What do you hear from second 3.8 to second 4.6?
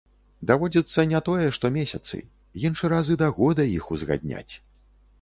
узгадняць.